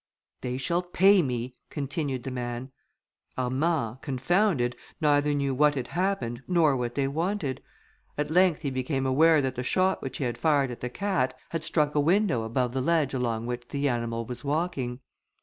"They 0.41 0.57
shall 0.57 0.81
pay 0.81 1.21
me," 1.21 1.53
continued 1.69 2.23
the 2.23 2.31
man. 2.31 2.71
Armand, 3.37 4.01
confounded, 4.01 4.75
neither 4.99 5.31
knew 5.35 5.53
what 5.53 5.75
had 5.75 5.89
happened, 5.89 6.41
nor 6.47 6.75
what 6.75 6.95
they 6.95 7.07
wanted. 7.07 7.61
At 8.17 8.31
length 8.31 8.61
he 8.61 8.71
became 8.71 9.05
aware 9.05 9.43
that 9.43 9.53
the 9.53 9.61
shot 9.61 10.01
which 10.01 10.17
he 10.17 10.23
had 10.23 10.39
fired 10.39 10.71
at 10.71 10.79
the 10.79 10.89
cat, 10.89 11.35
had 11.49 11.63
struck 11.63 11.93
a 11.93 11.99
window 11.99 12.41
above 12.41 12.73
the 12.73 12.81
ledge 12.81 13.13
along 13.13 13.45
which 13.45 13.67
the 13.67 13.87
animal 13.87 14.25
was 14.25 14.43
walking. 14.43 15.01